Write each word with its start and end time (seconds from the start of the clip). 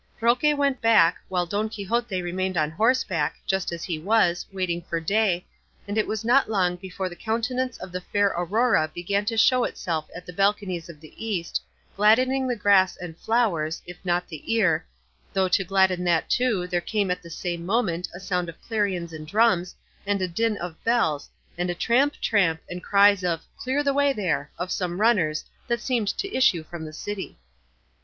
Roque 0.19 0.41
went 0.57 0.81
back, 0.81 1.17
while 1.29 1.45
Don 1.45 1.69
Quixote 1.69 2.23
remained 2.23 2.57
on 2.57 2.71
horseback, 2.71 3.35
just 3.45 3.71
as 3.71 3.83
he 3.83 3.99
was, 3.99 4.47
waiting 4.51 4.81
for 4.81 4.99
day, 4.99 5.45
and 5.87 5.95
it 5.95 6.07
was 6.07 6.25
not 6.25 6.49
long 6.49 6.75
before 6.75 7.07
the 7.07 7.15
countenance 7.15 7.77
of 7.77 7.91
the 7.91 8.01
fair 8.01 8.29
Aurora 8.29 8.87
began 8.95 9.25
to 9.25 9.37
show 9.37 9.63
itself 9.63 10.09
at 10.15 10.25
the 10.25 10.33
balconies 10.33 10.89
of 10.89 11.01
the 11.01 11.13
east, 11.23 11.61
gladdening 11.95 12.47
the 12.47 12.55
grass 12.55 12.97
and 12.97 13.15
flowers, 13.15 13.83
if 13.85 14.03
not 14.03 14.27
the 14.27 14.41
ear, 14.51 14.83
though 15.33 15.47
to 15.49 15.63
gladden 15.63 16.03
that 16.05 16.31
too 16.31 16.65
there 16.65 16.81
came 16.81 17.11
at 17.11 17.21
the 17.21 17.29
same 17.29 17.63
moment 17.63 18.09
a 18.11 18.19
sound 18.19 18.49
of 18.49 18.59
clarions 18.59 19.13
and 19.13 19.27
drums, 19.27 19.75
and 20.07 20.19
a 20.19 20.27
din 20.27 20.57
of 20.57 20.83
bells, 20.83 21.29
and 21.59 21.69
a 21.69 21.75
tramp, 21.75 22.15
tramp, 22.19 22.59
and 22.67 22.81
cries 22.83 23.23
of 23.23 23.43
"Clear 23.55 23.83
the 23.83 23.93
way 23.93 24.13
there!" 24.13 24.49
of 24.57 24.71
some 24.71 24.99
runners, 24.99 25.45
that 25.67 25.79
seemed 25.79 26.07
to 26.07 26.33
issue 26.35 26.63
from 26.63 26.85
the 26.85 26.91
city. 26.91 27.37